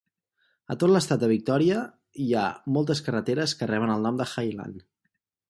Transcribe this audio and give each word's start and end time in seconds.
A 0.75 0.77
tot 0.83 0.89
l'estat 0.93 1.21
de 1.23 1.29
Victoria 1.31 1.81
hi 2.23 2.31
ha 2.33 2.47
moltes 2.79 3.03
carreteres 3.09 3.55
que 3.61 3.69
reben 3.75 3.95
el 3.99 4.05
nom 4.09 4.19
de 4.23 4.29
Hyland. 4.35 4.83